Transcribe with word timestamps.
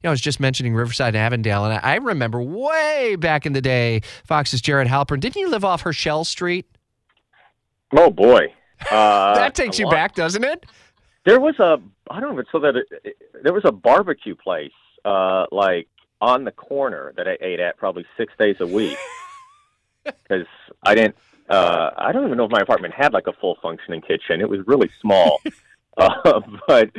You 0.00 0.06
know, 0.06 0.10
I 0.10 0.12
was 0.12 0.20
just 0.20 0.38
mentioning 0.38 0.76
Riverside 0.76 1.16
and 1.16 1.16
Avondale, 1.16 1.64
and 1.64 1.80
I 1.82 1.96
remember 1.96 2.40
way 2.40 3.16
back 3.16 3.46
in 3.46 3.52
the 3.52 3.60
day, 3.60 4.02
Fox's 4.24 4.60
Jared 4.60 4.86
Halpern. 4.86 5.18
Didn't 5.18 5.34
you 5.34 5.50
live 5.50 5.64
off 5.64 5.82
Herschel 5.82 6.24
Street? 6.24 6.66
Oh 7.92 8.08
boy, 8.08 8.54
uh, 8.92 9.34
that 9.34 9.56
takes 9.56 9.76
you 9.76 9.86
lot. 9.86 9.92
back, 9.92 10.14
doesn't 10.14 10.44
it? 10.44 10.66
There 11.24 11.40
was 11.40 11.58
a 11.58 11.80
I 12.10 12.20
don't 12.20 12.32
know 12.32 12.38
if 12.38 12.44
it's 12.44 12.52
so 12.52 12.60
that 12.60 12.76
it, 12.76 13.16
there 13.42 13.52
was 13.52 13.64
a 13.64 13.72
barbecue 13.72 14.36
place 14.36 14.70
uh, 15.04 15.46
like 15.50 15.88
on 16.20 16.44
the 16.44 16.52
corner 16.52 17.12
that 17.16 17.26
I 17.26 17.36
ate 17.40 17.58
at 17.58 17.76
probably 17.76 18.04
six 18.16 18.32
days 18.38 18.56
a 18.60 18.66
week 18.68 18.96
because 20.04 20.46
I 20.84 20.94
didn't. 20.94 21.16
Uh, 21.48 21.90
I 21.96 22.12
don't 22.12 22.24
even 22.24 22.36
know 22.36 22.44
if 22.44 22.52
my 22.52 22.60
apartment 22.60 22.94
had 22.94 23.12
like 23.12 23.26
a 23.26 23.32
full 23.32 23.58
functioning 23.60 24.00
kitchen. 24.02 24.40
It 24.40 24.48
was 24.48 24.60
really 24.66 24.90
small. 25.00 25.40
Uh, 25.98 26.40
but 26.68 26.90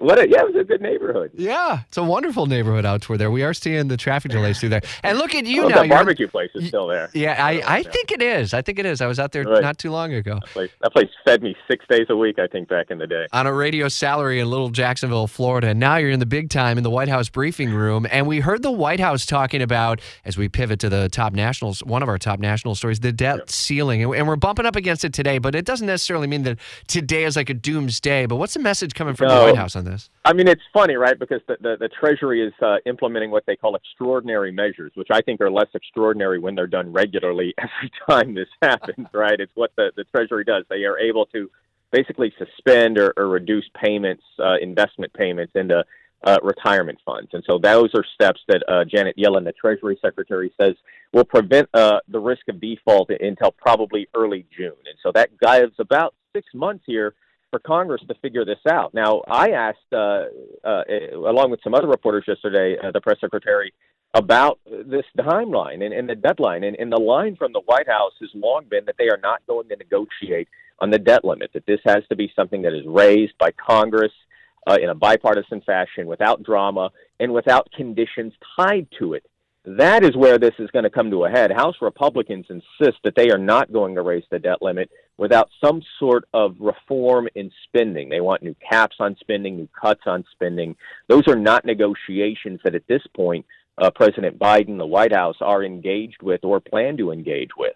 what? 0.00 0.18
A, 0.18 0.28
yeah, 0.28 0.40
it 0.40 0.46
was 0.54 0.56
a 0.60 0.64
good 0.64 0.80
neighborhood. 0.80 1.30
Yeah, 1.34 1.80
it's 1.88 1.96
a 1.96 2.02
wonderful 2.04 2.46
neighborhood 2.46 2.84
out 2.84 3.02
toward 3.02 3.20
there. 3.20 3.30
We 3.30 3.42
are 3.42 3.54
seeing 3.54 3.88
the 3.88 3.96
traffic 3.96 4.30
delays 4.32 4.58
through 4.60 4.70
there. 4.70 4.82
And 5.02 5.18
look 5.18 5.34
at 5.34 5.46
you 5.46 5.64
Oh, 5.64 5.68
now. 5.68 5.76
you're- 5.82 5.88
barbecue 5.88 6.28
place 6.28 6.50
is 6.54 6.68
still 6.68 6.86
there. 6.86 7.10
Yeah, 7.14 7.36
I, 7.44 7.60
I 7.66 7.78
Yeah. 7.78 7.90
think 7.90 8.10
it 8.12 8.22
is. 8.22 8.54
I 8.54 8.62
think 8.62 8.78
it 8.78 8.86
is. 8.86 9.00
I 9.00 9.06
was 9.06 9.18
out 9.18 9.32
there 9.32 9.44
Right. 9.44 9.62
not 9.62 9.78
too 9.78 9.90
long 9.90 10.12
ago 10.12 10.34
That 10.40 10.50
place, 10.50 10.70
that 10.80 10.92
place 10.92 11.08
fed 11.24 11.42
me 11.42 11.56
six 11.70 11.84
days 11.88 12.06
a 12.08 12.16
week. 12.16 12.38
I 12.38 12.46
think 12.46 12.68
back 12.68 12.90
in 12.90 12.98
the 12.98 13.06
day. 13.06 13.26
on 13.32 13.46
a 13.46 13.52
radio 13.52 13.88
salary 13.88 14.40
in 14.40 14.48
Little 14.50 14.70
Jacksonville, 14.70 15.26
Florida. 15.26 15.68
And 15.68 15.80
now 15.80 15.96
you're 15.96 16.10
in 16.10 16.20
the 16.20 16.26
big 16.26 16.50
time 16.50 16.76
in 16.78 16.84
the 16.84 16.90
White 16.90 17.08
House 17.08 17.28
briefing 17.28 17.70
room. 17.72 18.06
And 18.10 18.26
we 18.26 18.40
heard 18.40 18.62
the 18.62 18.72
White 18.72 19.00
House 19.00 19.26
talking 19.26 19.62
about, 19.62 20.00
as 20.24 20.36
we 20.38 20.48
pivot 20.48 20.80
to 20.80 20.88
the 20.88 21.08
top 21.08 21.32
nationals, 21.32 21.80
one 21.84 22.02
of 22.02 22.08
our 22.08 22.18
top 22.18 22.38
national 22.40 22.74
stories, 22.74 23.00
the 23.00 23.12
debt 23.12 23.50
ceiling. 23.50 24.02
And, 24.02 24.14
and 24.14 24.28
we're 24.28 24.36
bumping 24.36 24.66
up 24.66 24.76
against 24.76 25.04
it 25.04 25.12
today, 25.12 25.38
but 25.38 25.54
it 25.54 25.64
doesn't 25.64 25.86
necessarily 25.86 26.26
mean 26.26 26.42
that 26.44 26.58
today 26.88 27.24
is 27.24 27.36
like 27.36 27.50
a 27.50 27.54
doomsday. 27.54 28.26
But 28.26 28.36
what's 28.36 28.54
the 28.54 28.60
message 28.60 28.94
coming 28.94 29.14
from 29.14 29.28
the 29.28 29.34
White 29.34 29.56
House 29.56 29.76
on 29.76 29.84
this? 29.84 29.89
I 30.24 30.32
mean, 30.32 30.48
it's 30.48 30.62
funny, 30.72 30.94
right? 30.94 31.18
Because 31.18 31.40
the, 31.48 31.56
the, 31.60 31.76
the 31.78 31.88
Treasury 31.88 32.46
is 32.46 32.52
uh, 32.62 32.76
implementing 32.86 33.30
what 33.30 33.44
they 33.46 33.56
call 33.56 33.74
extraordinary 33.74 34.52
measures, 34.52 34.92
which 34.94 35.08
I 35.10 35.20
think 35.20 35.40
are 35.40 35.50
less 35.50 35.68
extraordinary 35.74 36.38
when 36.38 36.54
they're 36.54 36.66
done 36.66 36.92
regularly 36.92 37.54
every 37.58 37.90
time 38.08 38.34
this 38.34 38.48
happens, 38.62 39.08
right? 39.12 39.38
It's 39.38 39.52
what 39.54 39.72
the, 39.76 39.92
the 39.96 40.04
Treasury 40.04 40.44
does. 40.44 40.64
They 40.68 40.84
are 40.84 40.98
able 40.98 41.26
to 41.26 41.50
basically 41.90 42.32
suspend 42.38 42.98
or, 42.98 43.12
or 43.16 43.28
reduce 43.28 43.68
payments, 43.74 44.22
uh, 44.38 44.56
investment 44.60 45.12
payments 45.12 45.52
into 45.54 45.84
uh, 46.24 46.38
retirement 46.42 46.98
funds. 47.04 47.30
And 47.32 47.42
so 47.48 47.58
those 47.58 47.90
are 47.94 48.04
steps 48.14 48.40
that 48.48 48.62
uh, 48.68 48.84
Janet 48.84 49.16
Yellen, 49.16 49.44
the 49.44 49.52
Treasury 49.52 49.98
Secretary, 50.02 50.52
says 50.60 50.74
will 51.12 51.24
prevent 51.24 51.68
uh, 51.74 52.00
the 52.08 52.20
risk 52.20 52.42
of 52.48 52.60
default 52.60 53.10
until 53.10 53.50
probably 53.52 54.06
early 54.14 54.46
June. 54.56 54.76
And 54.86 54.96
so 55.02 55.10
that 55.12 55.30
gives 55.40 55.74
about 55.78 56.14
six 56.34 56.46
months 56.54 56.84
here 56.86 57.14
for 57.50 57.58
Congress 57.58 58.02
to 58.08 58.14
figure 58.22 58.44
this 58.44 58.58
out. 58.68 58.94
Now, 58.94 59.22
I 59.28 59.50
asked, 59.50 59.92
uh, 59.92 60.24
uh, 60.64 60.82
along 61.14 61.50
with 61.50 61.60
some 61.62 61.74
other 61.74 61.88
reporters 61.88 62.24
yesterday, 62.26 62.76
uh, 62.82 62.90
the 62.92 63.00
press 63.00 63.18
secretary, 63.20 63.72
about 64.14 64.58
this 64.66 65.04
timeline 65.18 65.84
and, 65.84 65.94
and 65.94 66.08
the 66.08 66.14
deadline. 66.14 66.64
And, 66.64 66.76
and 66.76 66.90
the 66.90 67.00
line 67.00 67.36
from 67.36 67.52
the 67.52 67.60
White 67.60 67.86
House 67.88 68.12
has 68.20 68.30
long 68.34 68.64
been 68.68 68.84
that 68.86 68.96
they 68.98 69.08
are 69.08 69.20
not 69.22 69.46
going 69.46 69.68
to 69.68 69.76
negotiate 69.76 70.48
on 70.80 70.90
the 70.90 70.98
debt 70.98 71.24
limit, 71.24 71.50
that 71.52 71.66
this 71.66 71.80
has 71.84 72.02
to 72.08 72.16
be 72.16 72.32
something 72.34 72.62
that 72.62 72.72
is 72.72 72.84
raised 72.86 73.34
by 73.38 73.50
Congress 73.52 74.12
uh, 74.66 74.76
in 74.82 74.88
a 74.88 74.94
bipartisan 74.94 75.60
fashion 75.60 76.06
without 76.06 76.42
drama 76.42 76.90
and 77.18 77.32
without 77.32 77.70
conditions 77.72 78.32
tied 78.56 78.86
to 78.98 79.14
it. 79.14 79.24
That 79.64 80.04
is 80.04 80.16
where 80.16 80.38
this 80.38 80.54
is 80.58 80.70
going 80.70 80.84
to 80.84 80.90
come 80.90 81.10
to 81.10 81.24
a 81.24 81.30
head. 81.30 81.52
House 81.52 81.76
Republicans 81.82 82.46
insist 82.48 82.98
that 83.04 83.14
they 83.14 83.30
are 83.30 83.38
not 83.38 83.72
going 83.72 83.94
to 83.94 84.02
raise 84.02 84.24
the 84.30 84.38
debt 84.38 84.62
limit 84.62 84.90
without 85.18 85.50
some 85.62 85.82
sort 85.98 86.24
of 86.32 86.56
reform 86.58 87.28
in 87.34 87.50
spending. 87.64 88.08
They 88.08 88.22
want 88.22 88.42
new 88.42 88.56
caps 88.68 88.96
on 89.00 89.16
spending, 89.20 89.56
new 89.56 89.68
cuts 89.78 90.02
on 90.06 90.24
spending. 90.32 90.76
Those 91.08 91.28
are 91.28 91.36
not 91.36 91.66
negotiations 91.66 92.60
that 92.64 92.74
at 92.74 92.86
this 92.88 93.02
point 93.14 93.44
uh, 93.76 93.90
President 93.90 94.38
Biden, 94.38 94.78
the 94.78 94.86
White 94.86 95.12
House, 95.12 95.36
are 95.40 95.62
engaged 95.62 96.22
with 96.22 96.42
or 96.42 96.60
plan 96.60 96.96
to 96.96 97.12
engage 97.12 97.50
with. 97.56 97.74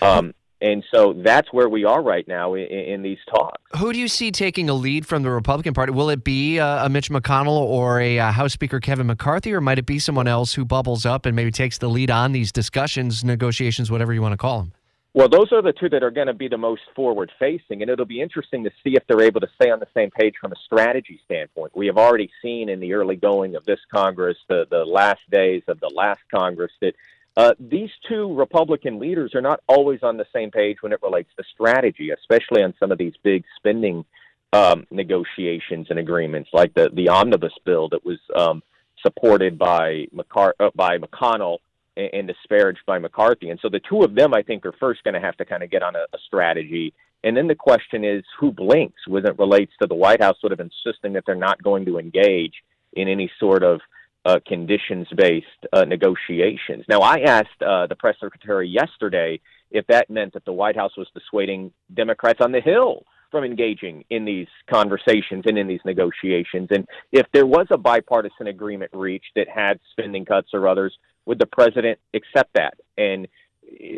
Um, 0.00 0.34
and 0.60 0.84
so 0.90 1.12
that's 1.12 1.52
where 1.52 1.68
we 1.68 1.84
are 1.84 2.02
right 2.02 2.26
now 2.26 2.54
in, 2.54 2.64
in 2.64 3.02
these 3.02 3.18
talks. 3.28 3.60
Who 3.78 3.92
do 3.92 3.98
you 3.98 4.08
see 4.08 4.30
taking 4.30 4.70
a 4.70 4.74
lead 4.74 5.06
from 5.06 5.22
the 5.22 5.30
Republican 5.30 5.74
Party? 5.74 5.92
Will 5.92 6.10
it 6.10 6.24
be 6.24 6.58
uh, 6.58 6.86
a 6.86 6.88
Mitch 6.88 7.10
McConnell 7.10 7.58
or 7.58 8.00
a 8.00 8.18
uh, 8.18 8.32
House 8.32 8.52
Speaker 8.52 8.80
Kevin 8.80 9.06
McCarthy, 9.06 9.52
or 9.52 9.60
might 9.60 9.78
it 9.78 9.86
be 9.86 9.98
someone 9.98 10.26
else 10.26 10.54
who 10.54 10.64
bubbles 10.64 11.04
up 11.04 11.26
and 11.26 11.36
maybe 11.36 11.50
takes 11.50 11.78
the 11.78 11.88
lead 11.88 12.10
on 12.10 12.32
these 12.32 12.52
discussions, 12.52 13.22
negotiations, 13.24 13.90
whatever 13.90 14.14
you 14.14 14.22
want 14.22 14.32
to 14.32 14.38
call 14.38 14.60
them? 14.60 14.72
Well, 15.16 15.30
those 15.30 15.50
are 15.50 15.62
the 15.62 15.72
two 15.72 15.88
that 15.88 16.02
are 16.02 16.10
going 16.10 16.26
to 16.26 16.34
be 16.34 16.46
the 16.46 16.58
most 16.58 16.82
forward 16.94 17.32
facing, 17.38 17.80
and 17.80 17.90
it'll 17.90 18.04
be 18.04 18.20
interesting 18.20 18.64
to 18.64 18.70
see 18.84 18.96
if 18.96 19.06
they're 19.06 19.22
able 19.22 19.40
to 19.40 19.48
stay 19.54 19.70
on 19.70 19.80
the 19.80 19.88
same 19.94 20.10
page 20.10 20.34
from 20.38 20.52
a 20.52 20.56
strategy 20.66 21.18
standpoint. 21.24 21.74
We 21.74 21.86
have 21.86 21.96
already 21.96 22.30
seen 22.42 22.68
in 22.68 22.80
the 22.80 22.92
early 22.92 23.16
going 23.16 23.56
of 23.56 23.64
this 23.64 23.80
Congress, 23.90 24.36
the, 24.46 24.66
the 24.70 24.84
last 24.84 25.22
days 25.30 25.62
of 25.68 25.80
the 25.80 25.88
last 25.88 26.20
Congress, 26.30 26.70
that 26.82 26.94
uh, 27.36 27.52
these 27.60 27.90
two 28.08 28.34
Republican 28.34 28.98
leaders 28.98 29.34
are 29.34 29.42
not 29.42 29.60
always 29.68 30.02
on 30.02 30.16
the 30.16 30.24
same 30.34 30.50
page 30.50 30.78
when 30.80 30.92
it 30.92 31.00
relates 31.02 31.28
to 31.36 31.44
strategy, 31.52 32.10
especially 32.10 32.62
on 32.62 32.72
some 32.80 32.90
of 32.90 32.98
these 32.98 33.12
big 33.22 33.44
spending 33.56 34.04
um, 34.52 34.86
negotiations 34.90 35.88
and 35.90 35.98
agreements, 35.98 36.48
like 36.52 36.72
the, 36.74 36.88
the 36.94 37.08
omnibus 37.10 37.52
bill 37.64 37.88
that 37.90 38.04
was 38.04 38.18
um, 38.34 38.62
supported 39.02 39.58
by, 39.58 40.06
McCar- 40.14 40.54
uh, 40.58 40.70
by 40.74 40.96
McConnell 40.96 41.58
and, 41.96 42.10
and 42.14 42.28
disparaged 42.28 42.80
by 42.86 42.98
McCarthy. 42.98 43.50
And 43.50 43.60
so 43.60 43.68
the 43.68 43.80
two 43.86 44.00
of 44.00 44.14
them, 44.14 44.32
I 44.32 44.42
think, 44.42 44.64
are 44.64 44.72
first 44.80 45.04
going 45.04 45.14
to 45.14 45.20
have 45.20 45.36
to 45.36 45.44
kind 45.44 45.62
of 45.62 45.70
get 45.70 45.82
on 45.82 45.94
a, 45.94 46.04
a 46.14 46.18
strategy. 46.26 46.94
And 47.22 47.36
then 47.36 47.48
the 47.48 47.54
question 47.54 48.02
is 48.02 48.24
who 48.38 48.50
blinks 48.50 49.06
when 49.06 49.26
it 49.26 49.38
relates 49.38 49.72
to 49.82 49.86
the 49.86 49.94
White 49.94 50.22
House 50.22 50.36
sort 50.40 50.52
of 50.52 50.60
insisting 50.60 51.12
that 51.14 51.24
they're 51.26 51.34
not 51.34 51.62
going 51.62 51.84
to 51.84 51.98
engage 51.98 52.54
in 52.94 53.08
any 53.08 53.30
sort 53.38 53.62
of 53.62 53.80
uh, 54.26 54.40
conditions 54.46 55.06
based 55.16 55.46
uh, 55.72 55.84
negotiations. 55.84 56.84
Now, 56.88 57.00
I 57.00 57.20
asked 57.20 57.62
uh, 57.64 57.86
the 57.86 57.94
press 57.96 58.16
secretary 58.20 58.68
yesterday 58.68 59.40
if 59.70 59.86
that 59.86 60.10
meant 60.10 60.32
that 60.34 60.44
the 60.44 60.52
White 60.52 60.76
House 60.76 60.96
was 60.96 61.06
dissuading 61.14 61.72
Democrats 61.94 62.40
on 62.40 62.50
the 62.50 62.60
Hill 62.60 63.04
from 63.30 63.44
engaging 63.44 64.04
in 64.10 64.24
these 64.24 64.48
conversations 64.68 65.44
and 65.46 65.56
in 65.58 65.66
these 65.68 65.80
negotiations. 65.84 66.68
And 66.70 66.86
if 67.12 67.26
there 67.32 67.46
was 67.46 67.66
a 67.70 67.78
bipartisan 67.78 68.48
agreement 68.48 68.90
reached 68.94 69.32
that 69.36 69.48
had 69.48 69.78
spending 69.92 70.24
cuts 70.24 70.48
or 70.52 70.68
others, 70.68 70.96
would 71.24 71.38
the 71.38 71.46
president 71.46 71.98
accept 72.14 72.50
that? 72.54 72.74
And 72.98 73.28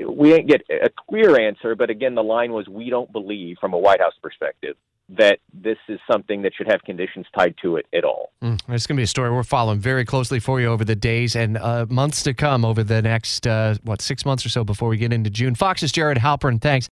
we 0.06 0.31
didn't 0.31 0.49
get 0.49 0.62
a 0.71 0.91
clear 1.09 1.39
answer, 1.39 1.75
but 1.75 1.91
again, 1.91 2.15
the 2.15 2.22
line 2.22 2.53
was 2.53 2.69
we 2.69 2.91
don't 2.91 3.12
believe, 3.12 3.56
from 3.60 3.75
a 3.75 3.78
White 3.78 4.00
House 4.00 4.15
perspective, 4.22 4.77
that 5.11 5.39
this 5.55 5.79
is 5.89 5.99
something 6.11 6.43
that 6.43 6.53
should 6.55 6.71
have 6.71 6.83
conditions 6.85 7.27
tied 7.37 7.55
to 7.63 7.77
it 7.77 7.87
at 7.95 8.05
all. 8.05 8.31
Mm, 8.43 8.61
it's 8.69 8.87
going 8.87 8.97
to 8.97 9.01
be 9.01 9.05
a 9.05 9.07
story 9.07 9.31
we're 9.31 9.43
following 9.43 9.79
very 9.79 10.05
closely 10.05 10.39
for 10.39 10.61
you 10.61 10.67
over 10.67 10.85
the 10.85 10.95
days 10.95 11.35
and 11.35 11.57
uh, 11.57 11.87
months 11.89 12.23
to 12.25 12.35
come 12.35 12.65
over 12.65 12.85
the 12.85 13.01
next, 13.01 13.47
uh, 13.47 13.75
what, 13.85 14.03
six 14.03 14.27
months 14.27 14.45
or 14.45 14.51
so 14.51 14.65
before 14.65 14.91
we 14.91 14.99
get 14.99 15.13
into 15.13 15.31
June. 15.31 15.55
Fox's 15.55 15.93
Jared 15.93 16.19
Halpern, 16.19 16.61
thanks. 16.61 16.87